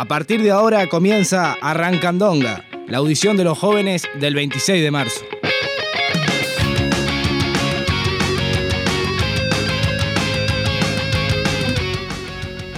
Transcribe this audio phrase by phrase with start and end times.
[0.00, 5.20] A partir de ahora comienza Arrancandonga, la audición de los jóvenes del 26 de marzo.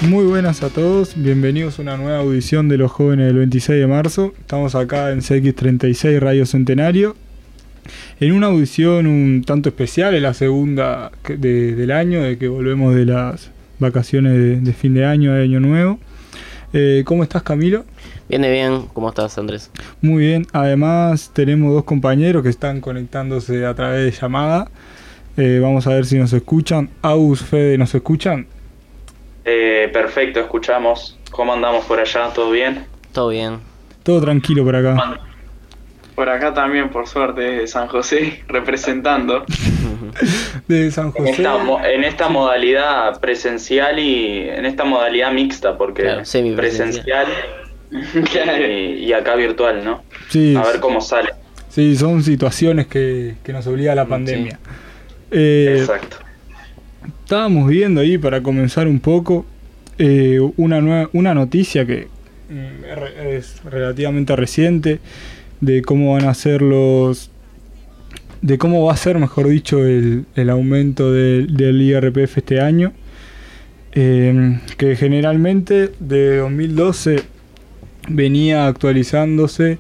[0.09, 3.87] Muy buenas a todos, bienvenidos a una nueva audición de los jóvenes del 26 de
[3.87, 4.35] marzo.
[4.41, 7.15] Estamos acá en CX36 Radio Centenario,
[8.19, 13.07] en una audición un tanto especial, es la segunda del año, de que volvemos de
[13.07, 16.01] las vacaciones de, fin de año, de año nuevo.
[16.73, 17.85] Eh, ¿Cómo estás Camilo?
[18.29, 19.71] Bien, bien, ¿cómo estás Andrés?
[20.01, 24.71] Muy bien, además tenemos dos compañeros que están conectándose a través de llamada.
[25.37, 26.89] Eh, vamos a ver si nos escuchan.
[27.03, 28.47] Aus, Fede, ¿nos escuchan?
[29.45, 31.19] Eh, perfecto, escuchamos.
[31.31, 32.29] ¿Cómo andamos por allá?
[32.35, 32.87] ¿Todo bien?
[33.13, 33.59] Todo bien.
[34.03, 35.21] Todo tranquilo por acá.
[36.15, 39.45] Por acá también, por suerte, San José representando.
[40.69, 41.35] de San José.
[41.85, 46.23] En esta, modalidad presencial y en esta modalidad mixta, porque
[46.57, 47.27] presencial
[49.01, 50.03] y, acá virtual, ¿no?
[50.29, 50.55] Sí.
[50.57, 51.31] A ver cómo sale.
[51.69, 54.59] Sí, son situaciones que, nos obliga la pandemia.
[55.31, 56.19] Eh, Exacto
[57.33, 59.47] estábamos viendo ahí para comenzar un poco
[59.97, 62.09] eh, una, una noticia que
[62.51, 65.01] mm, es relativamente reciente
[65.63, 67.31] de cómo van a ser los
[68.43, 72.93] de cómo va a ser mejor dicho el, aumento del IRPF este año
[73.93, 77.23] em, que generalmente de 2012
[78.09, 79.79] venía actualizándose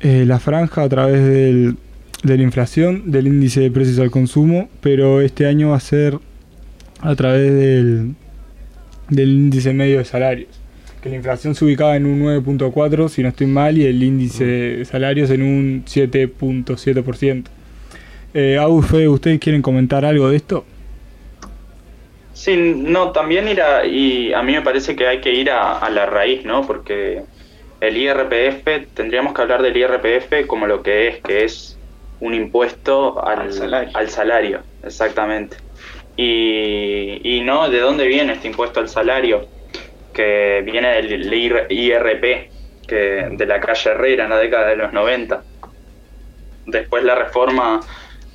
[0.00, 1.76] eh, la franja a través del,
[2.22, 6.18] de la inflación del índice de precios al consumo pero este año va a ser
[7.00, 8.14] a través del,
[9.10, 10.48] del índice medio de salarios.
[11.02, 14.44] Que la inflación se ubicaba en un 9.4, si no estoy mal, y el índice
[14.44, 17.42] de salarios en un 7.7%.
[18.34, 20.64] Eh, Aufe, ¿ustedes quieren comentar algo de esto?
[22.32, 25.88] Sí, no, también ir a, y a mí me parece que hay que ir a,
[25.90, 26.66] la raíz, ¿no?
[26.66, 27.22] Porque
[27.80, 31.78] el IRPF, tendríamos que hablar del IRPF como lo que es, que es
[32.20, 33.90] un impuesto al, salario.
[33.96, 35.56] al salario, exactamente.
[36.16, 39.46] Y, no, ¿de dónde viene este impuesto al salario?
[40.12, 42.50] Que viene del IRP,
[42.86, 45.42] que de la calle Herrera en la década de los 90.
[46.66, 47.80] Después la reforma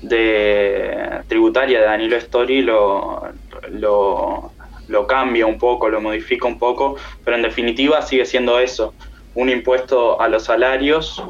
[0.01, 3.23] de tributaria de Danilo Story lo,
[3.71, 8.93] lo, cambia un poco, lo modifica un poco, pero en definitiva sigue siendo eso,
[9.33, 11.23] un impuesto a los salarios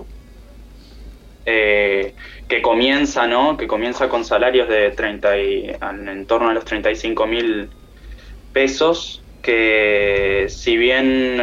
[1.46, 2.14] eh,
[2.48, 3.58] que comienza, ¿no?
[3.58, 5.76] Que comienza con salarios de 30 y,
[6.10, 7.70] en torno a los 35 mil
[8.54, 11.38] pesos, que si bien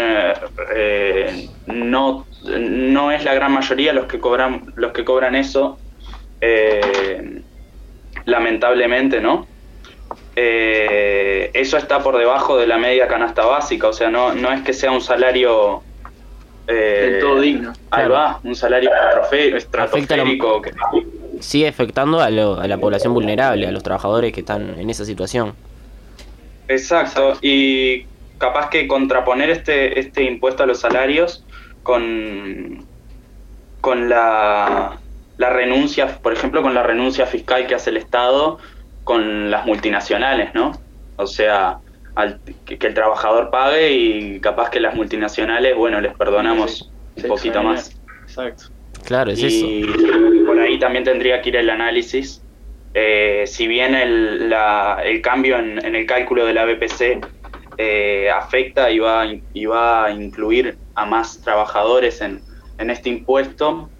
[0.74, 5.78] eh, no, no es la gran mayoría los que cobran, los que cobran eso,
[6.44, 7.42] eh,
[8.24, 9.46] lamentablemente, ¿no?
[10.36, 14.72] eso está por debajo de la media canasta básica, o sea, no, no es que
[14.72, 15.84] sea un salario
[16.66, 17.72] eh, todo digno.
[17.90, 18.90] Ahí va, un salario
[19.54, 20.62] estratosférico.
[21.40, 25.54] Sigue afectando a, la población vulnerable, a los trabajadores que están en esa situación.
[26.68, 28.06] Exacto, y
[28.38, 31.44] capaz que contraponer este, este impuesto a los salarios
[31.82, 32.86] con,
[33.82, 34.98] con la,
[35.36, 38.58] la renuncia, por ejemplo, con la renuncia fiscal que hace el Estado
[39.04, 40.72] con las multinacionales, ¿no?
[41.16, 41.78] O sea,
[42.64, 48.00] que, el trabajador pague y capaz que las multinacionales, bueno, les perdonamos un poquito más.
[48.22, 48.64] Exacto.
[49.04, 49.84] Claro, es y
[50.46, 52.42] Por ahí también tendría que ir el análisis.
[52.94, 57.26] Eh, si bien el, la, el cambio en, en, el cálculo de la BPC
[57.76, 62.40] eh, afecta y va, y va a incluir a más trabajadores en,
[62.78, 63.90] en este impuesto,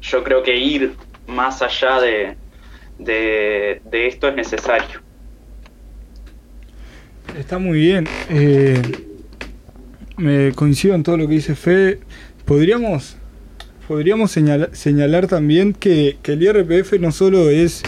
[0.00, 0.94] yo creo que ir
[1.26, 2.36] más allá de,
[2.98, 5.08] de, de esto es necesario.
[7.36, 8.06] Está muy bien.
[8.30, 8.80] Eh,
[10.16, 12.00] me coincido en todo lo que dice Fede.
[12.44, 13.16] Podríamos,
[13.86, 17.82] podríamos señalar, señalar también que, el IRPF no solo es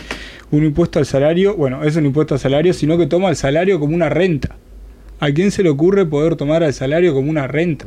[0.50, 3.80] un impuesto al salario, bueno, es un impuesto al salario, sino que toma el salario
[3.80, 4.56] como una renta.
[5.18, 7.86] ¿A quién se le ocurre poder tomar al salario como una renta?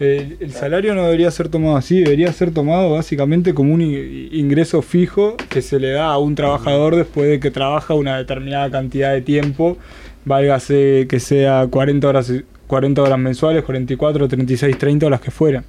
[0.00, 5.36] El salario no debería ser tomado así, debería ser tomado básicamente como un ingreso fijo
[5.50, 9.20] que se le da a un trabajador después de que trabaja una determinada cantidad de
[9.20, 9.76] tiempo
[10.24, 12.32] válgase que sea 40 horas,
[12.66, 15.64] 40 horas mensuales, 44, 36, 30 o las que fueran.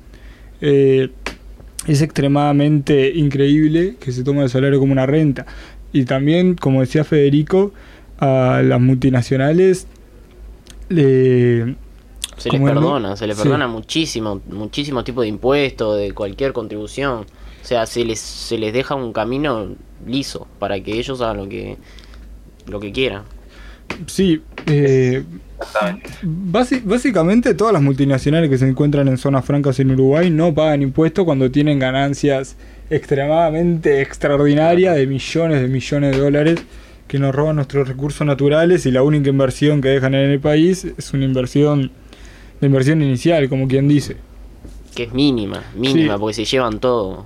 [0.61, 1.09] Eh,
[1.87, 5.45] es extremadamente increíble que se tome el salario como una renta.
[5.93, 7.73] Y también, como decía Federico,
[8.19, 9.87] a las multinacionales
[10.89, 11.75] le...
[12.41, 17.25] Se les perdona, se les perdona muchísimo, muchísimo tipo de impuestos, de cualquier contribución.
[17.61, 19.75] O sea, se les, se les deja un camino
[20.07, 21.77] liso para que ellos hagan lo que,
[22.67, 23.23] lo que quieran.
[24.07, 25.23] Sí, eh,
[26.23, 31.25] básicamente todas las multinacionales que se encuentran en zonas francas en Uruguay no pagan impuestos
[31.25, 32.55] cuando tienen ganancias
[32.89, 36.59] extremadamente extraordinarias de millones de millones de dólares
[37.07, 40.85] que nos roban nuestros recursos naturales y la única inversión que dejan en el país
[40.97, 41.91] es una inversión
[42.61, 44.15] de inversión inicial, como quien dice.
[44.95, 47.25] Que es mínima, mínima, porque se llevan todo.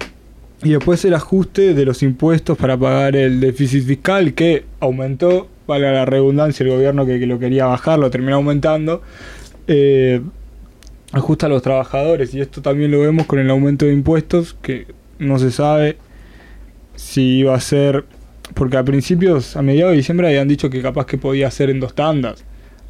[0.63, 5.91] Y después el ajuste de los impuestos para pagar el déficit fiscal que aumentó valga
[5.91, 9.01] la redundancia, el gobierno que, lo quería bajar lo terminó aumentando,
[9.67, 10.21] eh,
[11.11, 14.87] ajusta a los trabajadores y esto también lo vemos con el aumento de impuestos que
[15.17, 15.97] no se sabe
[16.95, 18.05] si iba a ser,
[18.53, 21.79] porque a principios, a mediados de diciembre habían dicho que capaz que podía ser en
[21.79, 22.43] dos tandas.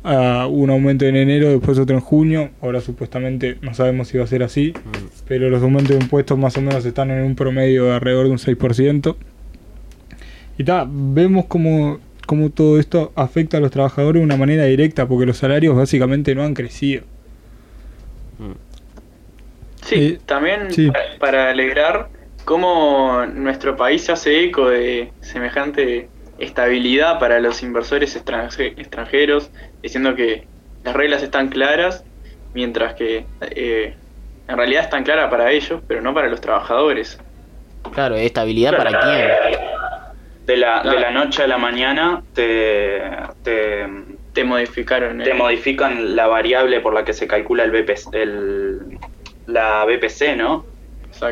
[0.05, 2.51] Uh, un aumento en enero, después otro en junio.
[2.61, 5.23] Ahora supuestamente no sabemos si va a ser así, mm.
[5.27, 8.31] pero los aumentos de impuestos más o menos están en un promedio de alrededor de
[8.31, 9.15] un 6%.
[10.59, 15.07] Y ta, vemos como cómo todo esto afecta a los trabajadores de una manera directa,
[15.07, 17.01] porque los salarios básicamente no han crecido.
[19.81, 20.67] Sí, eh, también
[21.19, 22.09] Para, alegrar
[22.43, 29.51] cómo nuestro país se hace eco de semejante estabilidad para los inversores extranjeros,
[29.81, 30.47] diciendo que
[30.83, 32.03] las reglas están claras,
[32.53, 33.95] mientras que eh,
[34.47, 37.17] en realidad están claras para ellos, pero no para los trabajadores.
[37.93, 39.65] Claro, estabilidad para quién
[40.45, 43.01] de la, de la noche a la mañana te,
[44.33, 48.99] te, modificaron te modifican la variable por la que se calcula el, BPC, el
[49.47, 50.65] la BPC, ¿no?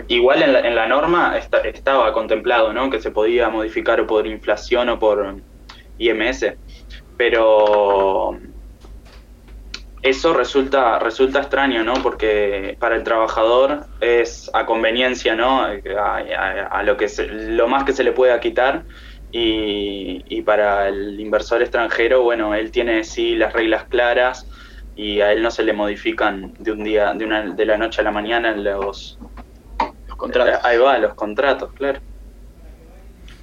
[0.07, 2.89] Igual en la, en la norma estaba contemplado, ¿no?
[2.89, 5.35] Que se podía modificar por inflación o por
[5.97, 6.53] IMS,
[7.17, 8.39] pero
[10.03, 11.93] eso resulta, resulta extraño, ¿no?
[11.93, 15.63] Porque para el trabajador es a conveniencia, ¿no?
[15.63, 18.83] A, lo, que lo más que se le pueda quitar.
[19.31, 24.47] Y, para el inversor extranjero, bueno, él tiene sí las reglas claras
[24.95, 28.01] y a él no se le modifican de un día, de, una, de la noche
[28.01, 29.17] a la mañana los
[30.23, 30.59] contratos.
[30.63, 31.99] Ahí va, los contratos, claro.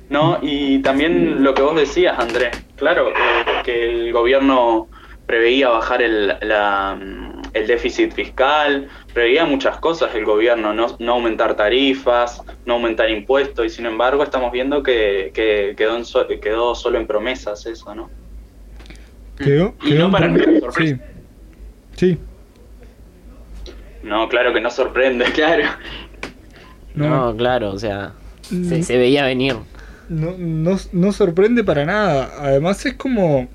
[0.09, 4.89] No, y también lo que vos decías, Andrés, claro, eh, que el gobierno
[5.27, 6.35] preveía bajar el,
[7.53, 13.65] el déficit fiscal, preveía muchas cosas el gobierno, no, no, aumentar tarifas, no aumentar impuestos,
[13.65, 15.97] y sin embargo estamos viendo que, quedó,
[16.41, 18.11] quedó solo en promesas eso, ¿no?
[19.39, 20.27] Quedó, y no para
[20.59, 20.99] sorpresa.
[21.95, 22.19] Sí.
[24.03, 25.27] No, claro que no sorprende.
[25.33, 25.65] Claro.
[26.95, 29.57] No, claro, o sea, se, se veía venir.
[30.09, 32.31] No, no, no sorprende para nada.
[32.41, 33.49] Además es como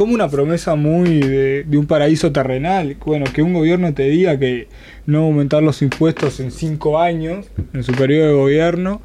[0.00, 2.96] como una promesa muy de, un paraíso terrenal.
[3.04, 4.68] Bueno, que un gobierno te diga que
[5.04, 9.02] no aumentar los impuestos en cinco años, en su periodo de gobierno,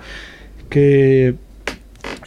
[0.69, 1.35] que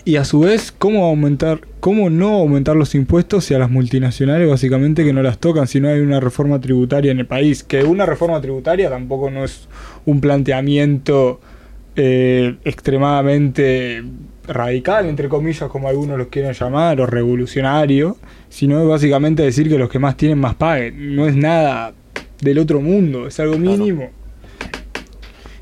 [0.08, 4.48] y a su vez cómo aumentar, cómo no aumentar los impuestos si a las multinacionales
[4.48, 7.62] básicamente que no las tocan si no hay una reforma tributaria en el país.
[7.62, 9.68] Que una reforma tributaria tampoco no es
[10.06, 11.40] un planteamiento
[11.94, 14.02] eh, extremadamente
[14.46, 18.16] radical, entre comillas, como algunos los quieren llamar, o revolucionario,
[18.48, 21.16] sino básicamente decir que los que más tienen más paguen.
[21.16, 21.92] No es nada
[22.40, 24.08] del otro mundo, es algo mínimo.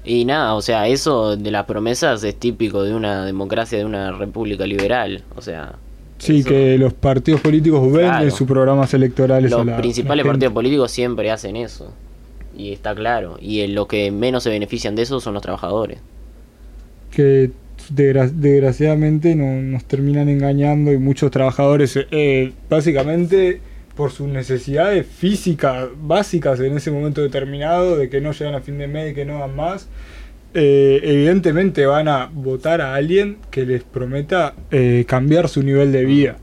[0.06, 4.12] Y nada, o sea, eso de las promesas es típico de una democracia, de una
[4.12, 5.75] república liberal, o sea...
[6.19, 9.51] Sí, que los partidos políticos venden sus programas electorales.
[9.51, 11.93] Los principales partidos políticos siempre hacen eso,
[12.56, 15.98] y está claro, y los que menos se benefician de eso son los trabajadores.
[17.10, 17.51] Que
[17.91, 23.60] desgraciadamente no, nos terminan engañando y muchos trabajadores, eh, básicamente
[23.96, 28.79] por sus necesidades físicas básicas en ese momento determinado, de que no llegan a fin
[28.79, 29.88] de mes y que no dan más,
[30.55, 36.05] eh, evidentemente van a votar a alguien que les prometa eh, cambiar su nivel de
[36.05, 36.36] vida.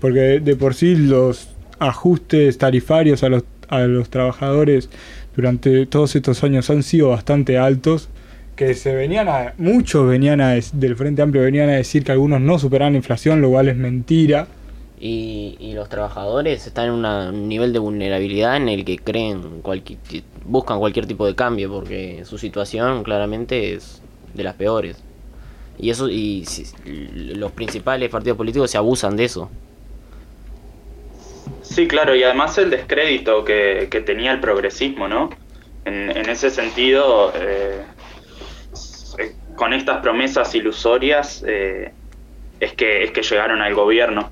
[0.00, 4.88] Porque de, por sí los ajustes tarifarios a los, a los trabajadores
[5.36, 8.08] durante todos estos años han sido bastante altos
[8.60, 12.42] que se venían a, muchos venían a, del Frente Amplio venían a decir que algunos
[12.42, 14.48] no superaban la inflación, lo cual es mentira.
[15.02, 19.98] Y, y los trabajadores están en un nivel de vulnerabilidad en el que creen, cualquier,
[20.44, 24.02] buscan cualquier tipo de cambio, porque su situación claramente es
[24.34, 25.02] de las peores.
[25.78, 26.44] Y eso y
[26.84, 29.50] los principales partidos políticos se abusan de eso.
[31.70, 35.30] Sí, claro, y además el descrédito que, tenía el progresismo, ¿no?
[35.84, 37.82] En, ese sentido, eh,
[39.54, 41.92] con estas promesas ilusorias eh,
[42.58, 44.30] es, que, es que llegaron al gobierno.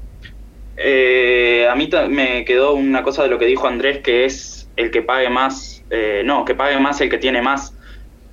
[0.80, 4.92] Eh, a mí me quedó una cosa de lo que dijo Andrés, que es el
[4.92, 7.74] que pague más, eh, no, que pague más el que tiene más.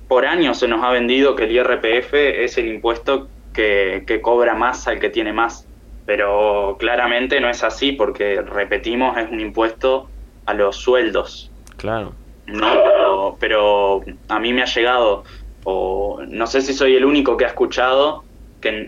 [0.06, 4.86] Por años se nos ha vendido que el IRPF es el impuesto que, cobra más
[4.86, 5.66] al que tiene más.
[6.06, 10.08] Pero claramente no es así porque, repetimos, es un impuesto
[10.44, 11.50] a los sueldos.
[11.76, 12.12] Claro.
[12.46, 15.24] No, pero, a mí me ha llegado,
[15.64, 18.22] o no sé si soy el único que ha escuchado,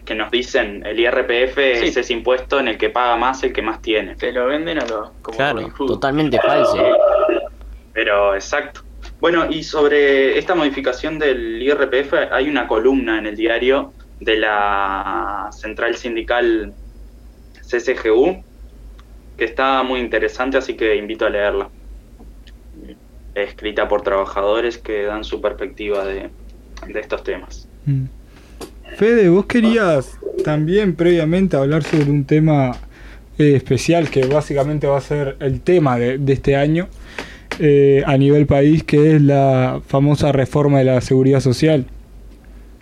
[0.04, 3.62] que, nos dicen el IRPF es ese impuesto en el que paga más el que
[3.62, 4.14] más tiene.
[4.16, 6.76] Te lo venden a los Claro, totalmente falso.
[7.92, 8.82] Pero exacto.
[9.20, 15.48] Bueno, y sobre esta modificación del IRPF hay una columna en el diario de la
[15.52, 16.72] central sindical
[17.68, 18.44] CCGU
[19.36, 21.68] que está muy interesante, así que invito a leerla.
[23.34, 26.30] Escrita por trabajadores que dan su perspectiva de,
[26.94, 27.68] estos temas.
[27.86, 28.06] Mm.
[28.96, 32.76] Fede, vos querías también previamente hablar sobre un tema
[33.38, 36.88] eh, especial que básicamente va a ser el tema de, este año
[37.58, 41.86] eh, a nivel país, que es la famosa reforma de la seguridad social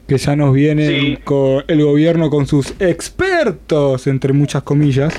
[0.06, 5.12] que ya nos viene con el gobierno con sus expertos, entre muchas comillas,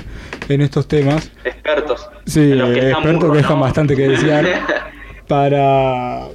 [0.48, 1.32] en estos temas.
[1.44, 2.10] Expertos.
[2.26, 4.46] Sí, expertos que dejan bastante que desear
[5.28, 6.28] para,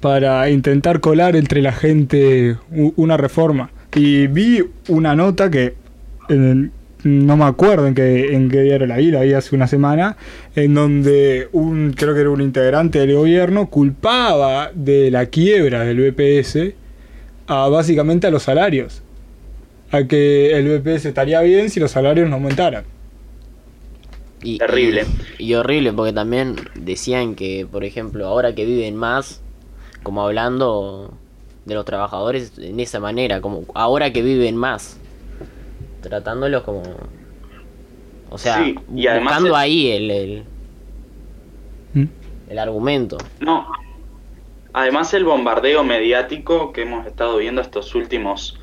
[0.00, 3.70] para intentar colar entre la gente una reforma.
[3.94, 5.74] Y vi una nota que
[7.04, 10.16] no me acuerdo en qué, en qué diario la vi, la vi hace una semana,
[10.54, 16.10] en donde un, creo que era un integrante del gobierno, culpaba de la quiebra del
[16.10, 16.74] BPS
[17.46, 19.02] a básicamente a los salarios.
[19.92, 22.84] A que el BPS estaría bien si los salarios no aumentaran.
[24.42, 25.04] Y, Terrible.
[25.38, 29.42] Y, horrible, porque también decían que, por ejemplo, ahora que viven más,
[30.06, 31.10] como hablando
[31.64, 35.00] de los trabajadores en esa manera, como ahora que viven más,
[36.00, 36.84] tratándolos como...
[38.30, 40.44] O sea, y buscando ahí el, el,
[41.92, 42.04] ¿Mm?
[42.50, 43.18] el argumento.
[43.40, 43.66] No,
[44.72, 48.60] Además el bombardeo mediático que hemos estado viendo estos últimos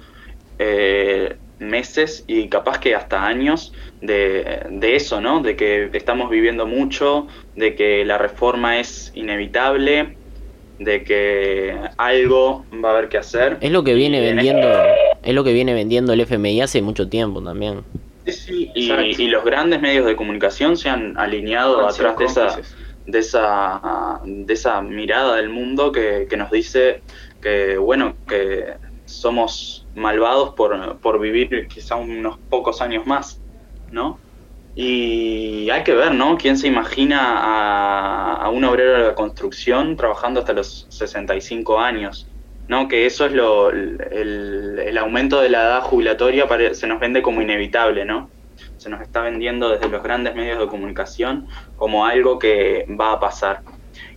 [0.60, 5.42] eh, meses y capaz que hasta años de, eso, ¿no?
[5.42, 10.16] De que estamos viviendo mucho, de que la reforma es inevitable,
[10.80, 13.58] de que algo va a haber que hacer.
[13.62, 14.68] Es lo que viene vendiendo,
[15.24, 17.82] es lo que viene vendiendo el FMI hace mucho tiempo también.
[18.27, 22.62] Sí, y, los grandes medios de comunicación se han alineado atrás de esa
[23.06, 27.01] de esa, de esa mirada del mundo que, nos dice
[27.42, 28.75] que, bueno, que
[29.06, 33.42] somos malvados por, por vivir quizá unos pocos años más,
[33.92, 34.20] ¿no?
[34.75, 36.38] Y hay que ver, ¿no?
[36.38, 42.27] ¿Quién se imagina a, un obrero de la construcción trabajando hasta los 65 años?
[42.68, 42.88] ¿No?
[42.88, 47.42] Que eso es lo, el, el aumento de la edad jubilatoria se nos vende como
[47.42, 48.30] inevitable, ¿no?
[48.77, 53.20] se nos está vendiendo desde los grandes medios de comunicación como algo que va a
[53.20, 53.62] pasar.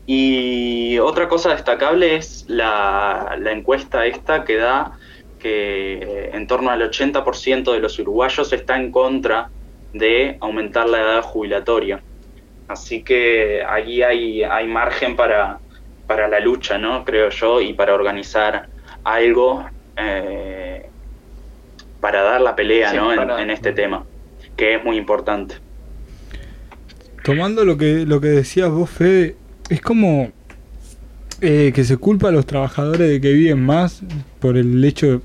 [0.06, 4.98] Y otra cosa destacable es la, encuesta esta que da
[5.38, 9.50] que eh, en torno al 80% de los uruguayos está en contra
[9.92, 12.00] de aumentar la edad jubilatoria.
[12.68, 15.58] Así que allí hay, hay margen para,
[16.06, 17.04] para la lucha, ¿no?
[17.04, 18.68] Creo yo, y para organizar
[19.04, 19.64] algo
[19.96, 20.86] eh,
[22.00, 23.38] para dar la pelea, ¿no?
[23.38, 24.04] en este tema
[24.56, 25.56] que es muy importante.
[27.22, 29.36] Tomando lo que, lo que decías vos, Fede,
[29.68, 30.30] es como
[31.40, 34.02] eh, que se culpa a los trabajadores de que viven más
[34.40, 35.20] por el hecho de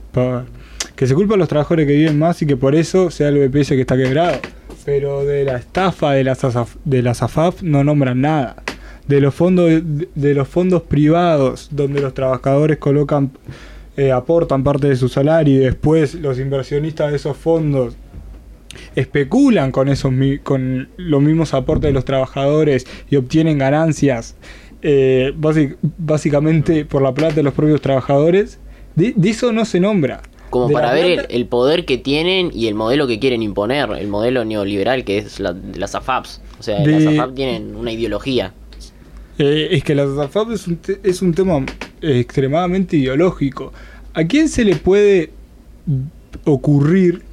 [1.01, 3.49] que se culpa a los trabajadores que viven más y que por eso sea el
[3.49, 4.37] BPS que está quebrado.
[4.85, 8.57] Pero de la estafa de las, AFAF, de las AFAF no nombran nada.
[9.07, 13.31] De los fondos de, los fondos privados donde los trabajadores colocan
[13.97, 17.95] eh, aportan parte de su salario y después los inversionistas de esos fondos
[18.95, 24.35] especulan con, esos, con los mismos aportes de los trabajadores y obtienen ganancias
[24.83, 25.33] eh,
[25.97, 28.59] básicamente por la plata de los propios trabajadores,
[28.95, 30.21] de, eso no se nombra.
[30.51, 34.45] Como para ver el, poder que tienen y el modelo que quieren imponer, el modelo
[34.45, 36.41] neoliberal que es la, las AFAPs.
[36.59, 38.53] O sea, las AFAPs tienen una ideología.
[39.39, 41.65] Eh, es que las AFAPs es un, es un tema
[42.01, 43.73] extremadamente ideológico.
[44.13, 45.31] ¿A quién se le puede
[46.45, 47.23] ocurrir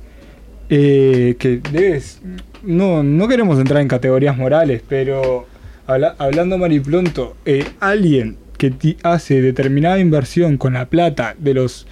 [0.70, 2.20] eh, que debes.
[2.62, 5.46] No, no queremos entrar en categorías morales, pero
[5.86, 11.86] hablando mal y pronto, eh, alguien que hace determinada inversión con la plata de los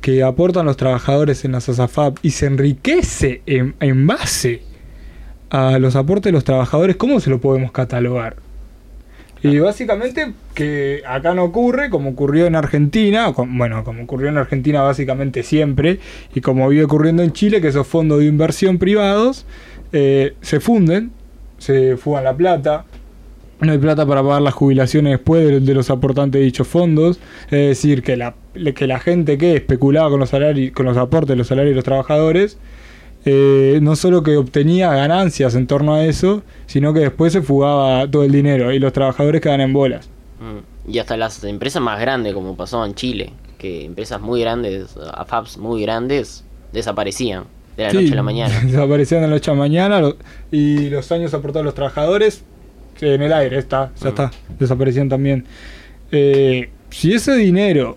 [0.00, 4.62] que aportan los trabajadores en las ASAFAP y se enriquece en, en base
[5.50, 8.36] a los aportes de los trabajadores, ¿cómo se lo podemos catalogar?
[9.42, 14.82] Y básicamente que acá no ocurre como ocurrió en Argentina, bueno, como ocurrió en Argentina
[14.82, 15.98] básicamente siempre,
[16.34, 19.46] y como vive ocurriendo en Chile, que esos fondos de inversión privados
[19.92, 21.12] eh, se funden,
[21.58, 22.84] se fugan la plata,
[23.60, 27.68] no hay plata para pagar las jubilaciones después de, los aportantes de dichos fondos, es
[27.68, 28.34] decir, que la,
[28.74, 31.76] que la gente que especulaba con los, salarios, con los aportes de los salarios de
[31.76, 32.58] los trabajadores,
[33.24, 38.10] eh, no solo que obtenía ganancias en torno a eso, sino que después se fugaba
[38.10, 40.08] todo el dinero y los trabajadores quedaban en bolas.
[40.40, 40.90] Mm.
[40.90, 45.58] Y hasta las empresas más grandes, como pasó en Chile, que empresas muy grandes, AFAPs
[45.58, 47.44] muy grandes, desaparecían
[47.76, 48.60] de la noche a la mañana.
[48.64, 50.02] Desaparecían de la noche a la mañana
[50.50, 52.44] y los años aportados a los trabajadores
[53.00, 54.08] en el aire, está, ya mm.
[54.08, 55.44] está, desaparecían también.
[56.10, 57.96] Eh, si ese dinero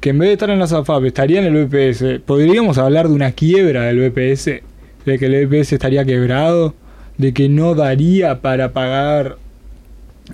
[0.00, 3.14] que en vez de estar en la SAFAP estaría en el BPS, ¿podríamos hablar de
[3.14, 4.62] una quiebra del BPS?
[5.04, 6.74] ¿De que el BPS estaría quebrado?
[7.18, 9.36] ¿De que no daría para pagar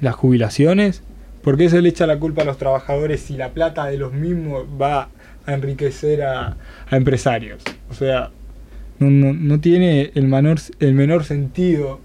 [0.00, 1.02] las jubilaciones?
[1.42, 4.12] ¿Por qué se le echa la culpa a los trabajadores si la plata de los
[4.12, 5.08] mismos va
[5.46, 6.56] a enriquecer a,
[6.92, 7.62] empresarios?
[7.90, 8.30] O sea,
[9.00, 12.00] no, tiene el menor, el menor sentido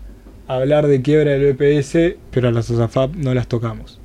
[0.47, 4.00] hablar de quiebra del BPS, pero a las SAFAP no las tocamos.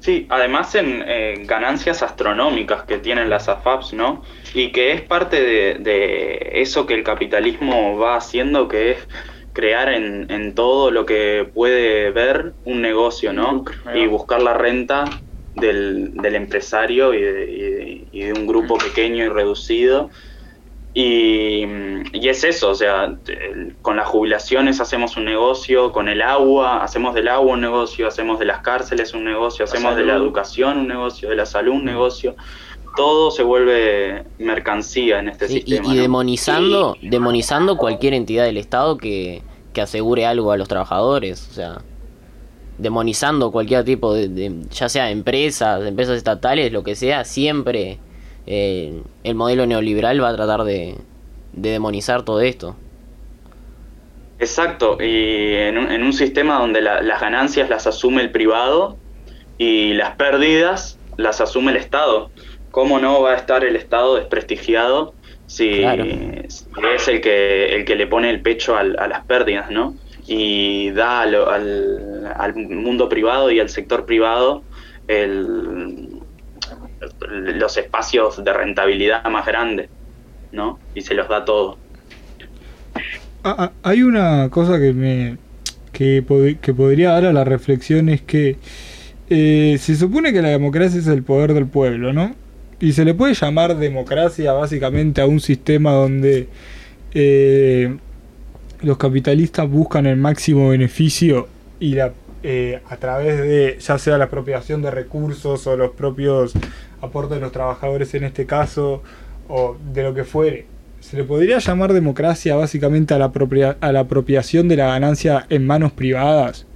[0.00, 4.22] Sí, además en ganancias astronómicas que tienen las AFAPs, ¿no?
[4.54, 9.08] Y que es parte de, eso que el capitalismo va haciendo, que es
[9.52, 13.64] crear en, todo lo que puede ver un negocio, ¿no?
[13.94, 15.04] Y buscar la renta
[15.54, 20.10] del, empresario y de, un grupo pequeño y reducido
[21.00, 21.62] y,
[22.12, 23.16] es eso, o sea,
[23.82, 28.40] con las jubilaciones hacemos un negocio, con el agua, hacemos del agua un negocio, hacemos
[28.40, 31.84] de las cárceles un negocio, hacemos de la educación un negocio, de la salud un
[31.84, 32.34] negocio.
[32.96, 35.94] Todo se vuelve mercancía en este sistema.
[35.94, 39.42] Y, demonizando, demonizando cualquier entidad del Estado que,
[39.80, 41.82] asegure algo a los trabajadores, o sea,
[42.78, 48.00] demonizando cualquier tipo de ya sea empresas, empresas estatales, lo que sea, siempre
[48.50, 50.94] eh, el modelo neoliberal va a tratar de,
[51.52, 52.76] demonizar todo esto.
[54.38, 58.96] Exacto, y en un, sistema donde las ganancias las asume el privado
[59.58, 62.30] y las pérdidas las asume el Estado.
[62.70, 65.12] ¿Cómo no va a estar el Estado desprestigiado
[65.46, 69.94] si, es el que, el que le pone el pecho a las pérdidas, ¿no?
[70.26, 74.62] Y da al, al mundo privado y al sector privado
[75.08, 76.07] el,
[77.30, 79.88] los espacios de rentabilidad más grandes,
[80.52, 80.78] ¿no?
[80.94, 81.78] Y se los da todo.
[83.44, 85.36] Ah, ah, hay una cosa que me
[85.92, 86.22] que,
[86.76, 88.56] podría dar a la reflexión es que
[89.30, 92.34] eh, se supone que la democracia es el poder del pueblo, ¿no?
[92.80, 96.48] Y se le puede llamar democracia básicamente a un sistema donde
[97.14, 97.96] eh,
[98.82, 101.48] los capitalistas buscan el máximo beneficio
[101.80, 106.52] y la eh, a través de ya sea la apropiación de recursos o los propios
[107.00, 109.02] aportes de los trabajadores en este caso
[109.48, 110.66] o de lo que fuere.
[111.00, 113.32] Se le podría llamar democracia básicamente a la,
[113.80, 116.66] a la apropiación de la ganancia en manos privadas,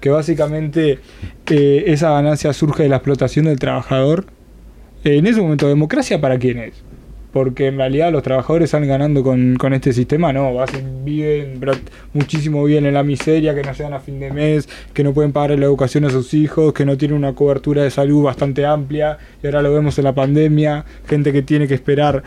[0.00, 0.98] que básicamente
[1.46, 4.26] eh, esa ganancia surge de la explotación del trabajador.
[5.04, 6.82] en ese momento, ¿democracia para quién es?
[7.32, 10.64] Porque en realidad los trabajadores están ganando con, este sistema, no,
[11.04, 11.60] viven
[12.14, 15.32] muchísimo bien en la miseria, que no llegan a fin de mes, que no pueden
[15.32, 19.18] pagar la educación a sus hijos, que no tienen una cobertura de salud bastante amplia,
[19.42, 22.22] y ahora lo vemos en la pandemia, gente que tiene que esperar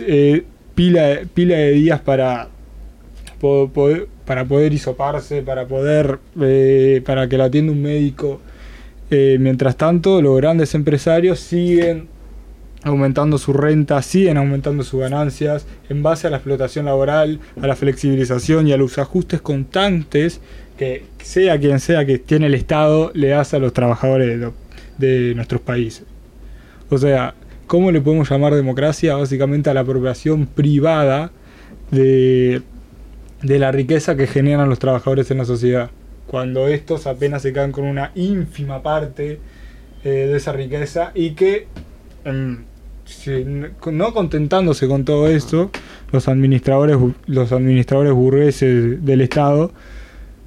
[0.00, 2.48] eh, pila, pila de días para
[3.40, 8.40] poder, para poder hisoparse, para poder, eh, para que lo atienda un médico.
[9.10, 12.08] Eh, mientras tanto, los grandes empresarios siguen
[12.84, 17.76] aumentando su renta, siguen aumentando sus ganancias en base a la explotación laboral, a la
[17.76, 20.40] flexibilización y a los ajustes constantes
[20.76, 24.52] que sea quien sea que tiene el Estado le hace a los trabajadores
[24.96, 26.04] de, nuestros países.
[26.88, 27.34] O sea,
[27.66, 29.16] ¿cómo le podemos llamar democracia?
[29.16, 31.32] Básicamente a la apropiación privada
[31.90, 32.62] de,
[33.42, 35.90] de la riqueza que generan los trabajadores en la sociedad.
[36.28, 39.40] Cuando estos apenas se quedan con una ínfima parte
[40.04, 41.66] eh, de esa riqueza y que
[43.26, 45.70] no contentándose con todo esto,
[46.12, 49.70] los administradores, los administradores burgueses del Estado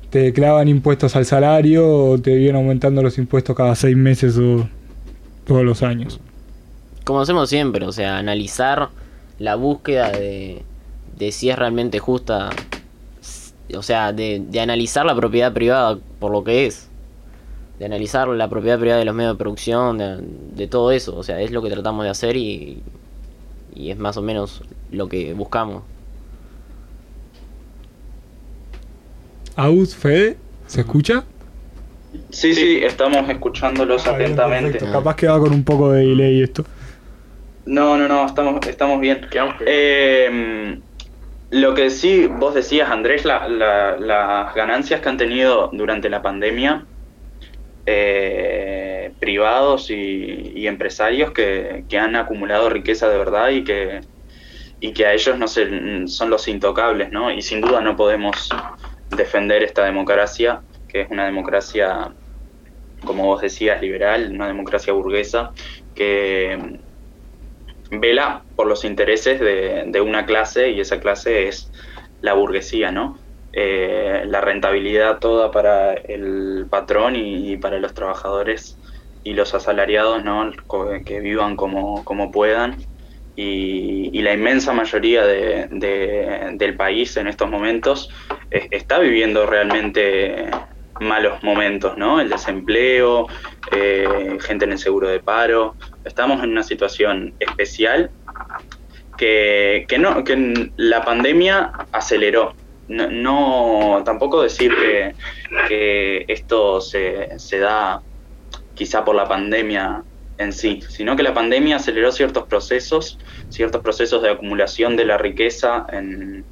[0.10, 4.68] te clavan impuestos al salario o te vienen aumentando los impuestos cada seis meses o
[5.46, 6.20] todos los años.
[7.06, 8.90] Como hacemos siempre, o sea, analizar
[9.40, 10.64] la búsqueda de,
[11.18, 12.50] de si es realmente justa,
[13.76, 16.91] o sea, de, de analizar la propiedad privada por lo que es
[17.82, 21.18] de analizar la propiedad privada de los medios de producción, de, todo eso.
[21.18, 22.84] O sea, es lo que tratamos de hacer y,
[23.74, 25.82] y es más o menos lo que buscamos.
[29.56, 31.24] Aus, Fede, ¿se escucha?
[32.30, 34.78] Sí, sí, estamos escuchándolos ah, atentamente.
[34.78, 36.64] Capaz que va con un poco de delay esto.
[37.66, 39.26] No, no, no, estamos, estamos bien.
[39.66, 40.80] Eh,
[41.50, 46.86] lo que sí vos decías, Andrés, las ganancias que han tenido durante la pandemia
[47.86, 54.02] eh, privados y, empresarios que, han acumulado riqueza de verdad y que,
[54.80, 57.32] y que a ellos no se, son los intocables, ¿no?
[57.32, 58.50] Y sin duda no podemos
[59.10, 62.14] defender esta democracia, que es una democracia,
[63.04, 65.52] como vos decías, liberal, una democracia burguesa,
[65.96, 66.80] que
[67.92, 71.72] vela por los intereses de, una clase y esa clase es
[72.22, 73.18] la burguesía, ¿no?
[73.54, 78.78] Eh, la rentabilidad toda para el patrón y, para los trabajadores
[79.24, 80.52] y los asalariados, ¿no?
[81.06, 82.78] Que vivan como, como puedan
[83.36, 88.10] y, la inmensa mayoría del país en estos momentos
[88.52, 90.52] está viviendo realmente
[91.00, 92.22] malos momentos, ¿no?
[92.22, 93.28] El desempleo,
[93.72, 95.76] eh, gente en el seguro de paro.
[96.06, 98.12] Estamos en una situación especial
[99.18, 102.54] que, no, que la pandemia aceleró.
[102.92, 105.16] No, tampoco decir que,
[105.68, 108.02] que esto se, se da
[108.74, 110.04] quizá por la pandemia
[110.42, 115.18] en sí, sino que la pandemia aceleró ciertos procesos, ciertos procesos de acumulación de la
[115.18, 116.44] riqueza en,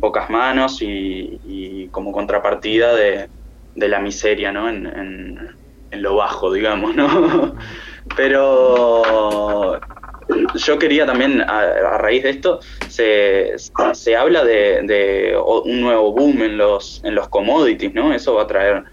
[0.00, 3.28] pocas manos y, como contrapartida de,
[3.76, 4.68] la miseria, ¿no?
[4.68, 5.54] En,
[5.92, 7.54] lo bajo, digamos, ¿no?
[8.16, 9.80] Pero
[10.54, 13.54] yo quería también, a, raíz de esto, se,
[13.92, 18.12] se habla de, un nuevo boom en los, en los commodities, ¿no?
[18.12, 18.84] Eso va a traer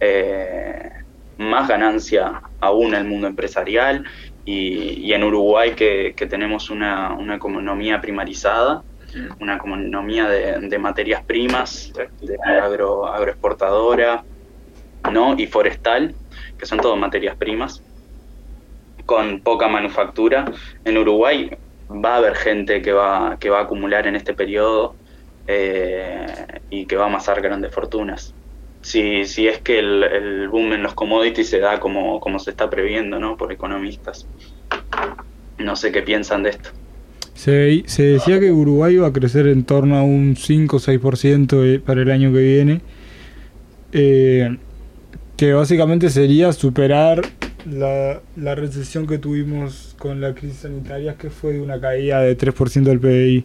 [0.00, 0.90] eh,
[1.38, 4.04] más ganancia aún el mundo empresarial
[4.44, 8.82] y, en Uruguay que, tenemos una, una, economía primarizada,
[9.14, 9.42] mm.
[9.42, 14.24] una economía de, materias primas, de agro, agroexportadora
[15.12, 15.34] ¿no?
[15.36, 16.14] y forestal,
[16.58, 17.82] que son todo materias primas,
[19.06, 20.44] con poca manufactura.
[20.84, 21.50] En Uruguay
[21.90, 24.94] va a haber gente que va, que va a acumular en este periodo
[25.46, 26.26] eh,
[26.68, 28.34] y que va a amasar grandes fortunas
[28.86, 32.70] si, si es que el, boom en los commodities se da como, como se está
[32.70, 33.36] previendo ¿no?
[33.36, 34.28] por economistas.
[35.58, 36.70] No sé qué piensan de esto.
[37.34, 41.80] Se, decía que Uruguay iba a crecer en torno a un 5 o 6% eh,
[41.80, 42.80] para el año que viene,
[43.90, 44.56] eh,
[45.36, 47.22] que básicamente sería superar
[47.70, 52.36] la, la, recesión que tuvimos con la crisis sanitaria, que fue de una caída de
[52.36, 53.44] 3% del PIB.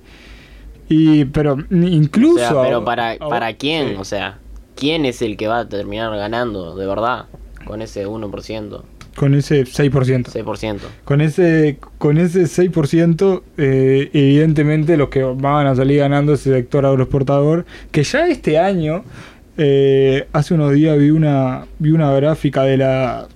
[0.90, 2.62] Y, pero incluso...
[2.62, 3.98] pero para, ¿para quién?
[3.98, 4.40] O sea
[4.82, 7.26] quién es el que va a terminar ganando, de verdad,
[7.66, 8.82] con ese 1%.
[9.16, 10.26] Con ese 6%.
[10.26, 10.80] 6%.
[11.04, 16.54] Con ese, con ese 6%, eh, evidentemente los que van a salir ganando es el
[16.54, 19.04] sector agroexportador, que ya este año,
[19.58, 23.28] eh, hace unos días vi una, vi una gráfica de, la,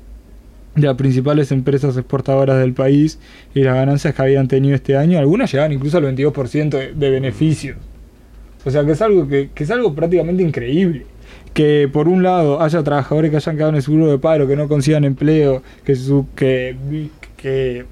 [0.76, 3.20] de las principales empresas exportadoras del país
[3.54, 7.10] y las ganancias que habían tenido este año, algunas llegaban incluso al 22% de, de
[7.10, 7.78] beneficios.
[8.66, 11.06] O sea que es algo que, que es algo prácticamente increíble
[11.56, 14.58] que por un lado haya trabajadores que hayan quedado en el seguro de paro, que
[14.58, 16.76] no consigan empleo, que, su, que,
[17.38, 17.86] que,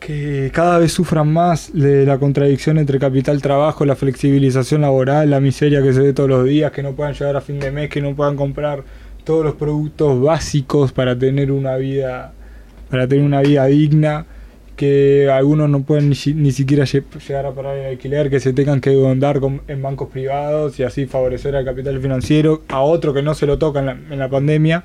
[0.00, 5.38] que cada vez sufran más de la contradicción entre capital trabajo, la flexibilización laboral, la
[5.38, 7.90] miseria que se ve todos los días, que no puedan llegar a fin de mes,
[7.90, 8.84] que no puedan comprar
[9.24, 12.32] todos los productos básicos para tener una vida
[12.90, 14.26] para tener una vida digna
[14.76, 18.90] que algunos no pueden ni, siquiera llegar a parar el alquiler, que se tengan que
[19.06, 23.46] andar en bancos privados y así favorecer al capital financiero, a otro que no se
[23.46, 24.84] lo toca en la, pandemia.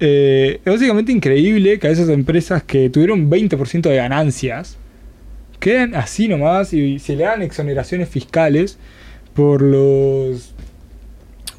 [0.00, 4.78] Eh, es básicamente increíble que a esas empresas que tuvieron 20% de ganancias
[5.60, 8.78] queden así nomás y se le dan exoneraciones fiscales
[9.34, 10.54] por los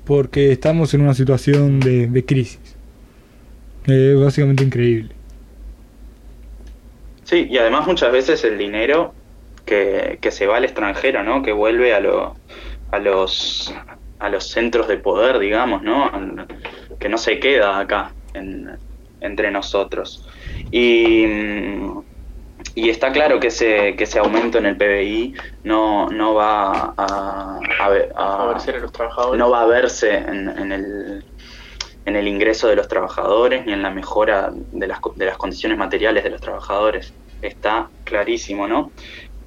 [0.06, 2.76] porque estamos en una situación de, crisis.
[3.86, 5.10] Es básicamente increíble.
[7.24, 9.14] Sí, y además muchas veces el dinero
[9.66, 11.44] que, se va al extranjero, ¿no?
[11.44, 12.02] Que vuelve a,
[12.92, 13.74] a, los,
[14.20, 16.12] a los centros de poder, digamos, ¿no?
[17.00, 18.12] Que no se queda acá
[19.22, 20.28] entre nosotros.
[20.72, 21.26] Y,
[22.76, 27.60] y está claro que ese, que ese aumento en el PBI no, no va a,
[28.16, 29.40] a los trabajadores.
[29.40, 31.24] No va a verse en, en el
[32.06, 35.78] en el ingreso de los trabajadores ni en la mejora de las, de las condiciones
[35.78, 37.14] materiales de los trabajadores.
[37.42, 38.92] Está clarísimo, ¿no?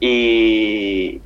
[0.00, 1.20] Y,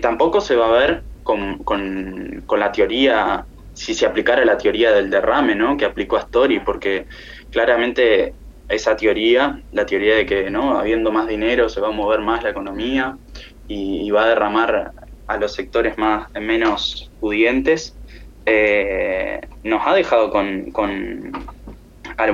[0.00, 5.10] tampoco se va a ver con, con, la teoría, si se aplicara la teoría del
[5.10, 5.76] derrame, ¿no?
[5.76, 7.06] Que aplicó Astori, porque
[7.50, 8.34] claramente
[8.72, 10.78] esa teoría, la teoría de que, ¿no?
[10.78, 13.16] Habiendo más dinero se va a mover más la economía
[13.68, 14.92] y, y va a derramar
[15.26, 17.94] a los sectores más menos pudientes,
[18.46, 21.32] eh, nos ha dejado con, con,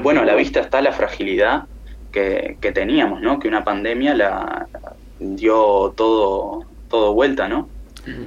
[0.03, 1.65] bueno, a la vista está la fragilidad
[2.13, 3.39] que, teníamos, ¿no?
[3.39, 4.67] Que una pandemia la
[5.21, 7.69] dio todo, todo vuelta, ¿no?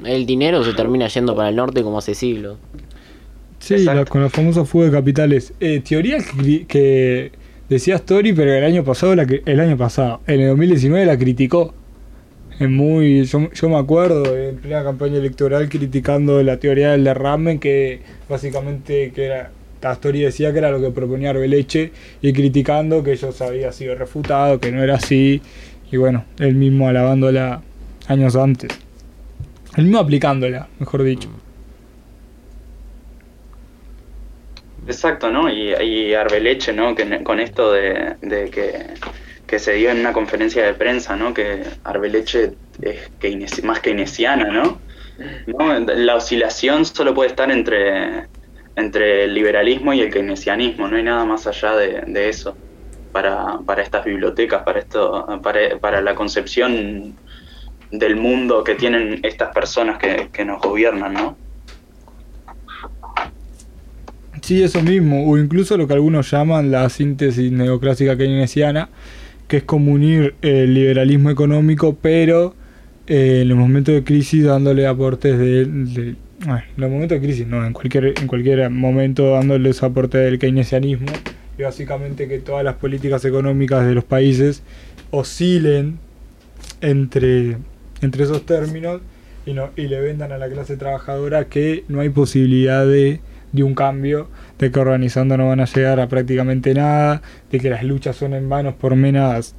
[0.06, 2.58] El dinero se termina yendo para el norte como hace siglos.
[3.60, 5.54] Sí, con la famosa fuga de capitales.
[5.60, 6.18] Eh, teoría
[6.68, 7.32] que,
[7.76, 11.74] decía Story, pero el año pasado, la, el año pasado, en el 2019 la criticó.
[12.60, 13.24] es muy.
[13.24, 19.12] Yo, yo me acuerdo en plena campaña electoral criticando la teoría del derrame, que básicamente
[19.12, 19.52] que era.
[19.84, 24.60] Astori decía que era lo que proponía Arbeleche y criticando que ellos había sido refutado,
[24.60, 25.42] que no era así,
[25.92, 27.64] y bueno, él mismo alabándola
[28.08, 28.70] años antes.
[29.76, 31.30] Él mismo aplicándola, mejor dicho.
[34.86, 35.50] Exacto, ¿no?
[35.50, 36.96] Y, y Arbeleche, ¿no?
[36.96, 38.94] Que, con esto de, de que
[39.52, 41.34] que se dio en una conferencia de prensa, ¿no?
[41.34, 44.80] Que Arbeleche es más keynesiana, ¿no?
[45.46, 45.78] ¿no?
[45.94, 48.28] La oscilación solo puede estar entre,
[48.78, 52.56] entre el liberalismo y el keynesianismo, no hay nada más allá de, eso
[53.12, 57.18] para, para, estas bibliotecas, para, esto, para, para, la concepción
[57.92, 61.38] del mundo que tienen estas personas que, que nos gobiernan, ¿no?
[64.52, 68.90] Sí, eso mismo, o incluso lo que algunos llaman la síntesis neoclásica keynesiana,
[69.48, 72.54] que es como unir el liberalismo económico, pero
[73.08, 76.18] eh, en los momentos de crisis dándole aportes de, en
[76.76, 81.14] los momentos de crisis, no, en cualquier, en cualquier momento dándoles aportes del keynesianismo,
[81.58, 84.64] y básicamente que todas las políticas económicas de los países
[85.12, 85.98] oscilen
[86.82, 87.56] entre,
[88.02, 89.00] entre esos términos
[89.46, 93.64] y, no, y le vendan a la clase trabajadora que no hay posibilidad de de
[93.64, 97.84] un cambio, de que organizando no van a llegar a prácticamente nada, de que las
[97.84, 99.56] luchas son en vano por meras,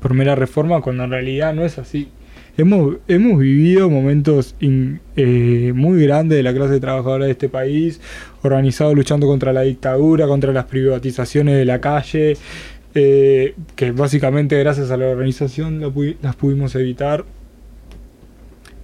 [0.00, 2.08] por mera reforma, cuando en realidad no es así.
[2.56, 8.00] Hemos, hemos vivido momentos eh, muy grandes de la clase trabajadora de este país,
[8.42, 12.36] organizado luchando contra la dictadura, contra las privatizaciones de la calle,
[12.94, 15.80] eh, que básicamente gracias a la organización
[16.20, 17.24] las pudimos evitar.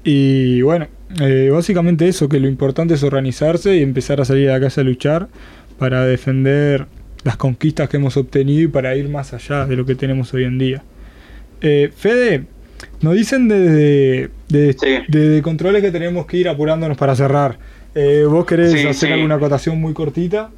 [0.05, 0.87] Y bueno,
[1.21, 4.81] eh, básicamente eso, que lo importante es organizarse y empezar a salir a la calle
[4.81, 5.29] a luchar
[5.79, 6.87] para defender
[7.23, 10.45] las conquistas que hemos obtenido y para ir más allá de lo que tenemos hoy
[10.45, 10.83] en día.
[11.61, 12.45] Eh, Fede,
[13.01, 17.59] nos dicen desde, de, controles que tenemos que ir apurándonos para cerrar.
[17.95, 20.51] Eh, ¿Vos querés hacer alguna acotación muy cortita?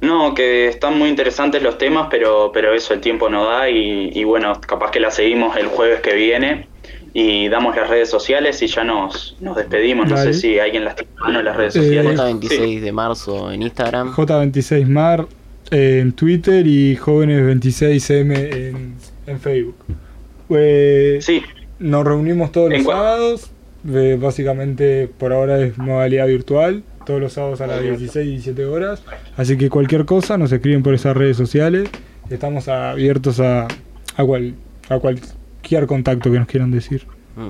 [0.00, 4.10] No, que están muy interesantes los temas, pero, pero eso el tiempo no da y,
[4.12, 6.66] y bueno, capaz que la seguimos el jueves que viene
[7.16, 10.10] y damos las redes sociales y ya nos, nos despedimos.
[10.10, 12.18] No sé si alguien las tiene en las redes sociales.
[12.18, 14.12] J26 de marzo en Instagram.
[14.12, 15.28] J26mar
[15.70, 18.94] en Twitter y Jóvenes26M en,
[19.28, 19.76] en Facebook.
[20.48, 21.42] Pues, sí.
[21.78, 23.50] Nos reunimos todos los sábados.
[23.84, 26.82] básicamente por ahora es modalidad virtual.
[27.06, 29.04] Todos los sábados a las 16 y 17 horas.
[29.36, 31.88] Así que cualquier cosa nos escriben por esas redes sociales.
[32.28, 33.68] Estamos abiertos a,
[34.16, 34.54] a, cual,
[34.88, 35.43] a cualquier
[35.74, 37.06] cualquier contacto que nos quieran decir.
[37.36, 37.48] Mm.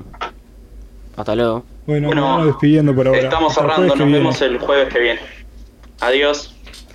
[1.17, 1.63] Hasta luego.
[1.85, 3.19] Bueno, bueno despidiendo por ahora.
[3.19, 5.19] Estamos cerrando, nos vemos el jueves que viene.
[6.01, 6.54] Adiós.